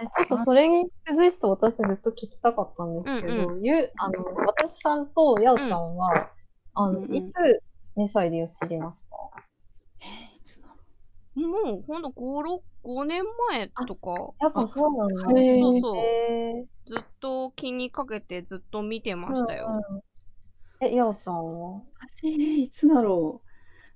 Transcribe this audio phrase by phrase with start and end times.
[0.00, 6.30] えちょっとそれに付随して私ずっと聞きたかったんですけど、うんゆあの私さんとヤオさんは、
[6.74, 7.62] あのうんうんいつ
[7.96, 9.16] 2歳でを知りました？
[10.36, 10.68] いつだ
[11.34, 15.40] もうほんと5、6、5年前とか、やっぱそうなんだ。
[15.40, 15.96] へーそうそう。
[15.96, 19.66] へずっと気にかけてずっと見てまーしたよ。
[19.68, 20.02] うんうん
[20.80, 21.82] え、ヤオさんは？
[22.00, 23.48] 私、いつだろう。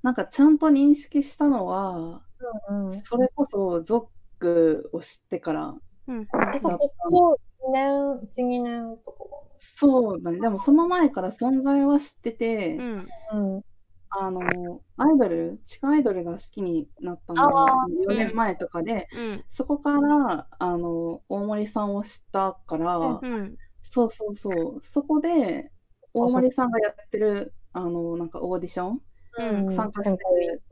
[0.02, 2.22] なんかちゃんと認識したのは、
[2.68, 3.02] うんうん。
[3.04, 5.74] それこそゾックを知ってから。
[6.08, 6.28] うん。
[6.52, 9.18] え、そう、ここ2年、1、2年とか
[9.56, 10.40] そうだね。
[10.40, 12.86] でもその前から存在は知ってて、
[13.32, 13.62] うん。
[14.10, 19.44] あの、アイドル、地下アイドルが好きになったのあが4年前とかで、うん。
[19.48, 23.58] そこから、あの、大森さんを知ったから、うん。
[23.82, 25.72] そうそうそう、そこで、
[26.14, 29.02] 大森さんがやってる、あの、なんかオーディション、
[29.38, 30.62] うん参加してる、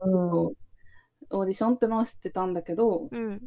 [1.31, 3.41] オーディションってのは知ってたんだけど、うん。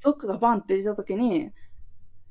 [0.00, 1.50] ゾックがバンって出た時に、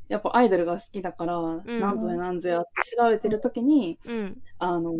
[0.09, 4.37] やっぱアイドルが好きだから、んなんぞやなんぞやって調べてる時に、うん。
[4.59, 4.93] あの、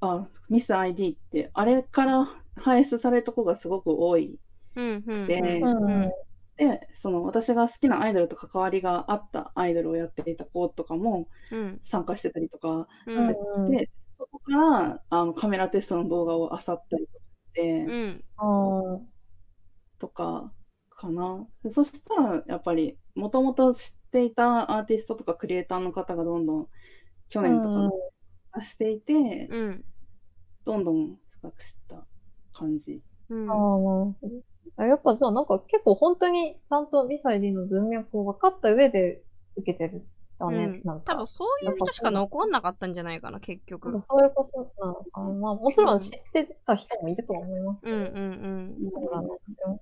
[0.00, 4.40] あ、ミス ID って、あれから排出されるとこがすごく多い。
[4.76, 5.04] うん。
[5.06, 5.26] うん。
[5.26, 6.12] でうんうん
[6.56, 11.80] で、その私が好きなアイドルと関わりがあったアイドルをやっていた子とかもうん。
[11.82, 13.16] 参加してたりとかうん。
[13.16, 18.24] してうんで、そこからあのカメラテストの動画を漁ったりとかして、うん。
[18.38, 19.10] うん
[19.98, 20.52] とか
[21.00, 21.46] かな。
[21.62, 26.68] でそしたら、やっぱり、もともと知っていたアーティストとかクリエイターの方がどんどん
[27.30, 28.12] 去年とかも
[28.54, 29.14] 出していて、
[29.50, 29.84] うん。
[30.66, 32.06] どんどん深く知った
[32.52, 33.02] 感じ。
[33.30, 33.50] うん。
[33.50, 34.28] ああ、なるほど。
[34.76, 39.22] あやっぱじゃあなんか結構本当にちゃんとミサイ D の文脈を分かった上で
[39.56, 40.06] 受けてる
[40.38, 40.64] だね。
[40.64, 44.00] うんなんか多分そういう人しか残んなかったんじゃないかな、結なん局か。
[44.02, 45.28] そういうことなのかな。
[45.30, 47.96] まあもちろん知ってた人もいるとは思いますけど。
[47.96, 49.80] うんうんそうなんですよ。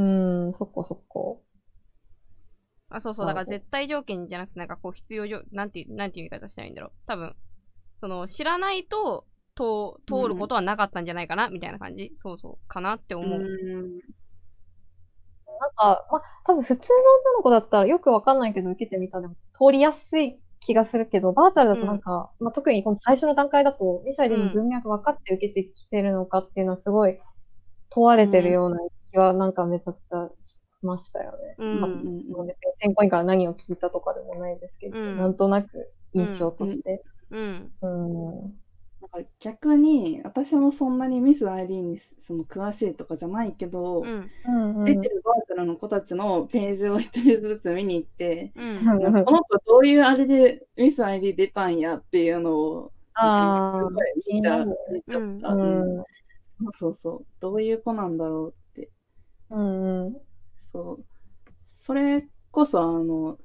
[0.00, 1.40] うーん、そっかそっか。
[2.90, 6.92] あ、そうそう、だから絶対条件じゃなくて、なんかこう必要条、なんていう、なんていう言い方したらいいんだろう。
[7.06, 7.34] 多分、
[7.96, 9.64] その、知らないと、通、
[10.06, 12.12] 通ることはなかったんじゃないかな、みたいな感じ？
[12.22, 13.40] そうそう、かなって思う。
[13.40, 14.00] うん
[15.60, 16.98] なんか、まあ多分普通の
[17.30, 27.18] 女の子だったらよくわかんないけど受けてみたらでも通りやすい気がするけど、バーチャルだとなんか、まあ特にこの最初の段階だと、ミサイルの文脈分かって受けてきてるのかっていうのはすごい
[27.90, 28.78] 問われてるような
[29.10, 31.54] 気はなんかめちゃくちゃしましたよね。
[31.58, 31.96] うんまあも
[32.42, 37.02] う別に先行員から何を聞いたとかでもないですけど、うんなんとなく印象として。
[37.30, 37.72] うん。
[37.82, 38.60] うん。
[39.00, 44.30] なんか逆に、私もそんなにミス ID にその詳しいとかじゃないけど、うん。
[44.46, 49.24] うん出てるバーチャルの子たちのページを一人ずつ見に行って、うん。
[49.24, 52.92] この子どういうあれでミス ID 出たんやっていうのを
[54.26, 55.18] 見ちゃった。
[55.18, 56.04] ううんう
[56.72, 57.26] そうそう。
[57.40, 58.59] どういう子なんだろうって。
[59.50, 60.16] うんうん。
[60.56, 61.04] そう。
[61.62, 63.38] それこそ、あの、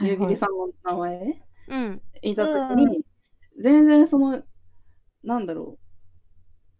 [0.00, 2.02] 夕霧さんの名前うん。
[2.22, 3.04] いたときに、
[3.60, 4.42] 全然その、
[5.24, 5.92] なんだろう。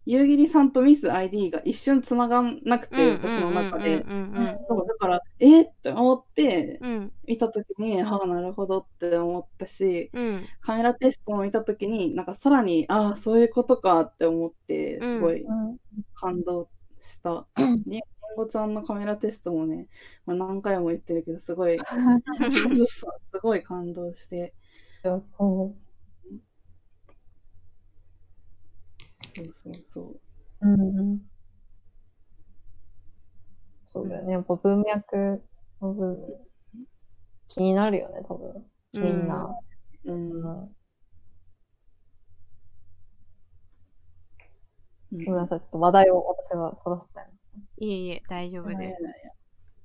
[0.05, 4.01] 夕霧さんとミス ID が一瞬つながんなくて、私の中で。
[4.03, 6.91] うんうんそう、だから、えーって思って、うん。
[6.91, 7.11] うん。
[7.25, 10.47] 見たときに、ああ、なるほどって思ったし、うん。
[10.61, 15.77] カメラテストも見たときに、なんかさらに、ああ、そういうことかって思って、すごいうん
[16.15, 16.69] 感動
[17.01, 17.47] した。
[17.57, 17.83] うん
[18.35, 19.87] ごちゃんのカメラテストもね、
[20.25, 21.77] まあ、何回も言ってるけど、すごい、
[22.49, 23.05] す
[23.41, 24.53] ごい感動して、
[25.37, 25.75] こ
[29.35, 30.21] そうそうそう。
[30.61, 31.21] ううんうん
[33.83, 34.33] そうだよね。
[34.33, 35.43] やっぱ文脈
[35.79, 36.17] の部分、
[37.47, 38.65] 気になるよね、多分。
[38.93, 39.47] みんな。
[40.05, 40.31] うん。
[40.31, 40.75] うんうん
[45.11, 47.42] ごめんなさい、ちょっと話題を私がそらしちゃいました。
[47.77, 49.03] いえいえ、大丈夫です。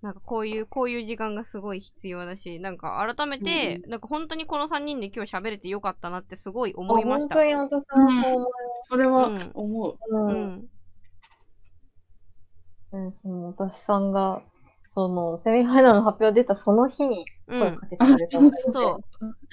[0.00, 7.34] なんかこういう、こういう時間がすごい必要だし、なんか改めて、なんか本当にこの3人で今日喋れてよかったなってすごい思いました。
[7.34, 8.52] あ本当に私もそう思い
[8.88, 9.30] それはう。
[9.32, 9.50] ん。
[9.54, 9.98] 思う。
[9.98, 10.10] ます。
[10.12, 10.68] ううん。
[13.02, 13.06] ん。
[13.06, 14.12] ねその私さん。
[14.12, 14.42] が、
[14.88, 17.86] その、セミファイナルの発表出たその日にうん声か。
[17.86, 19.04] けてくれたので、そう。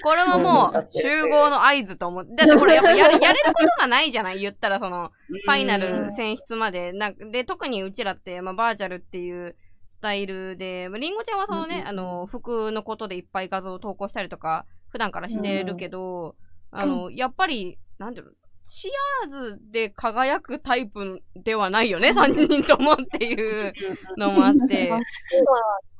[0.01, 2.35] これはもう集合の合図と思って。
[2.35, 6.93] だってこれやっぱやれやれることがないじゃない言ったらその、ファイナル選出まで。
[6.93, 9.57] なんかで、特にうちらって、まあ、バーチャルっていう
[9.89, 16.35] スタイルで、まあ、リンゴちゃんはそのね、うんあの、服のことでいっぱい画像を投稿したりとか、普段からしてるけど、
[16.71, 18.31] あの、やっぱり、なんていうの、
[18.65, 18.89] チ
[19.23, 23.73] アーズで輝くタイプではないよね、 3人ともっていう
[24.17, 24.99] のもあってまあ。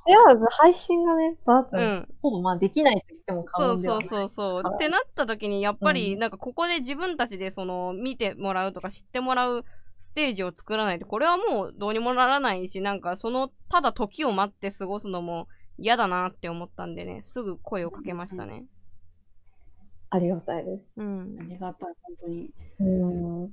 [0.07, 2.07] シェアーズ配信がね、バーチャル、うん。
[2.21, 4.07] ほぼまあできないと言っても過そうそう言ではない。
[4.07, 4.63] そうそう。
[4.63, 9.65] からってなった時に、やっぱり、うんなんかここで自分たちでその、見てもらうとか知ってもらう
[9.97, 15.47] ステージを作らないと、これはもうどうにもならないし、なんかその、ただ時を待って過ごすのも
[15.79, 18.65] 嫌だなって思ったんでね、すぐ声をかけましたね。
[20.15, 20.93] ありがたいです。
[20.97, 21.43] うんあ。
[21.43, 22.53] りがたい、本当に。
[22.79, 23.51] うん。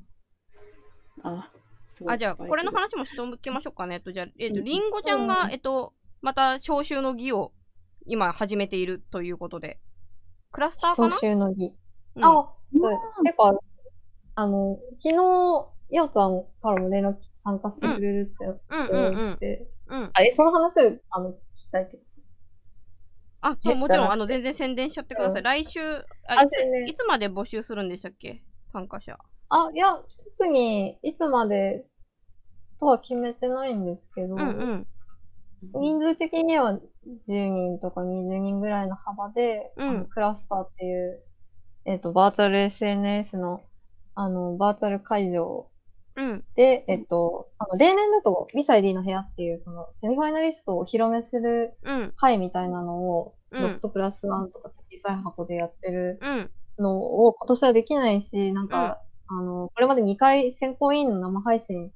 [1.24, 1.50] あ、
[1.88, 3.96] すごいあ、じゃあ、これの話もしておきましょうかね。
[3.96, 7.52] えっと、じゃあ、えっと、うんりんごちゃんが、うんえっと、また招集の儀を
[8.04, 9.78] 今始めているということで。
[10.52, 11.74] クラスターか招な集の儀。
[12.14, 12.28] うんあ、
[12.76, 13.22] そうです。
[13.24, 13.58] てか、
[14.34, 19.36] あの、昨日、やおちゃんからも連絡参加してくれるってうんうんうん来。
[19.36, 20.10] て、うん。
[20.14, 22.02] あ、え、その話を、あの、聞きたいってこ
[23.42, 25.40] あ、そう、えもちろん、あの、全然宣伝しちゃってください。
[25.40, 28.42] うん来週、ああいつ全然いつまで募集するんでしたっけ？
[28.72, 29.12] 参加者。
[29.14, 29.18] と
[29.50, 29.94] あ、いや、
[30.38, 31.84] 特に、いつまで
[32.78, 34.86] とは決めてないんですけど、うんうん。
[35.74, 36.80] 人数的には
[37.24, 41.22] 10人とか20人ぐらいの幅で、うんクラスターっていう、
[41.84, 43.62] えっ、と、バーチャル SNS の、
[44.14, 45.68] あの、バーチャル会場
[46.16, 46.44] うん。
[46.54, 52.14] で、えっと、あの、例年だと、ミサイ D の部屋っていう、その、セミファイナリストをお披露目するうん。
[52.16, 56.52] 会みたいなのを、うんロフトプラスワンとか小さい箱でやってるうん。
[56.78, 61.92] のを今年はできないし、なんか、あの、これまで2回選考委員の生配信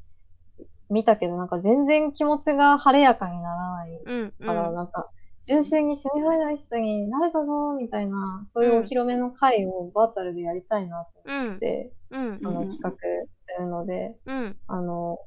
[0.90, 4.34] 見たけど、なんか全然気持ちが晴れやかにならないうん。
[4.38, 4.72] うから、ん。
[4.72, 5.10] なんか、
[5.46, 11.58] 純粋にセミファイナリストになれたぞみたいな、そういうお披露目の会をバーチャルでやりたいなとうん思っ。
[11.58, 12.40] て、うん。
[12.44, 14.56] あの、うん企画してるので、うん。
[14.66, 15.18] あの、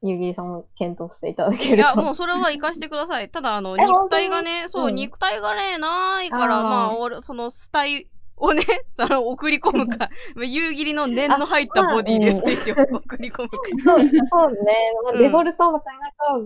[0.00, 1.74] ゆうぎりさんも検討していただけると。
[1.74, 3.28] いや、もうそれは活かしてください。
[3.28, 8.62] ただ、あの、え肉体がね、そう、うん肉体がね、ないから、あーまあ、俺、その、スタイをね、
[8.96, 13.56] その、送り込むか、夕霧の念の入ったボディですって送り込むか。
[13.84, 14.74] そう、そうね。
[15.18, 16.40] デフォルトみたいなか、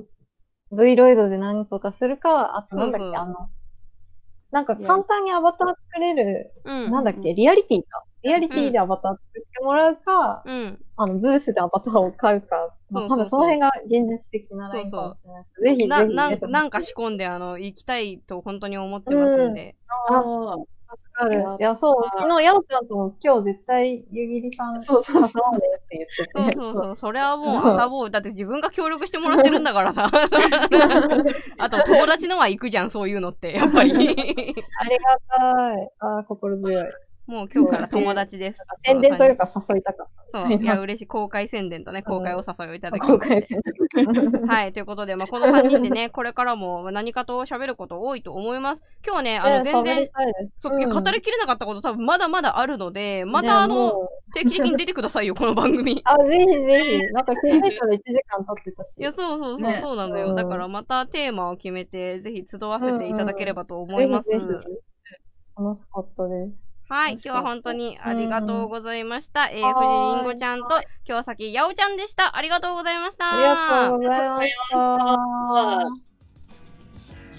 [0.72, 3.50] V ロイドで何とかするか、あとなんだっけ、そうそうあの、
[4.50, 6.90] なんか簡単にアバター作れる、うん。
[6.90, 8.04] なんだっけ、リアリティか。
[8.22, 10.78] リアリティでアバター作ってもらうか、うん。
[10.96, 19.76] あの、ブースでアバターを買うか、まあ、そうそうそう多分その辺が現実的なラインかもしれないですけど、ぜひ、な、ぜひなんか仕込んで、あの、行きたいと本当に思ってますんで。
[21.12, 21.40] かる。
[21.60, 26.06] いや、そう、昨日、やおちゃんとも今日絶対、ゆぎりさん、そうそう誘おうねって
[26.36, 26.58] 言ってて。
[26.58, 26.96] そうそうそう。
[26.96, 28.10] それはもう、そうあたぼう。
[28.10, 30.10] だって自分が協力してもらってるんだからさ。
[31.58, 33.52] あと、友達のは行くじゃん、そういうのって。
[33.52, 33.92] やっぱり。
[33.94, 34.56] ありが
[35.28, 35.90] たい。
[36.00, 36.84] あー心強い。
[37.26, 38.58] もう今日から友達です。
[38.84, 40.48] 宣伝というか誘いたかった。
[40.48, 40.62] そう。
[40.62, 41.06] いや、嬉しい。
[41.06, 44.46] 公開宣伝とね、公開お誘いをいただき公ま開宣伝。
[44.48, 44.72] はい。
[44.72, 48.82] ということで、まあ、この3人でね、これからも何かと喋ること多いと思います。
[49.04, 50.08] 今日はね、あの、全然。
[50.56, 53.92] そう、語りきれなかったこと多分まだまだあるので、まねたあの、
[54.34, 56.00] 定期的に出てくださいよ、この番組。
[56.04, 57.12] あ、ぜひぜひ。
[57.12, 58.98] なんか気づいたら1時間経ってたし。
[58.98, 60.30] いや、そうそうそう、ねそうなんだよ。
[60.30, 64.32] うんだからまたテーマを決めて、ぜひ集わせていただければと思います。
[64.32, 66.71] 楽しかったです。
[66.92, 69.48] はい、今日は本当にありがとうございました。
[69.48, 72.36] えー、藤井りんごちゃんと京崎やおちゃんでした。
[72.36, 73.32] ありがとうございました。
[73.32, 74.76] ありがとうございました。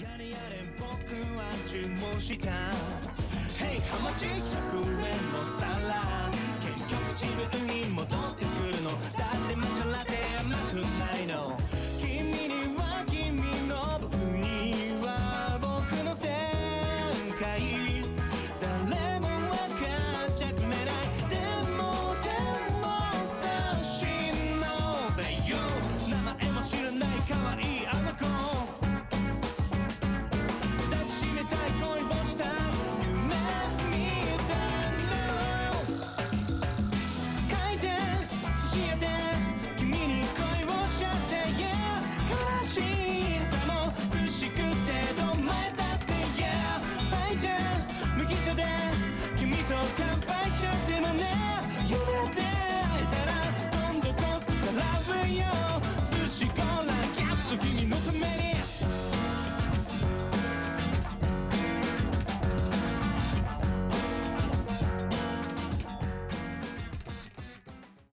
[0.02, 0.88] やれやれ僕
[1.38, 5.62] は注文した Hey ハマチ100円の皿
[6.58, 7.24] 結局自
[7.56, 8.73] 分に戻ってくる